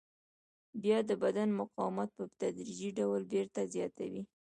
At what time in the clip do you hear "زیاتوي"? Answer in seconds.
3.73-4.23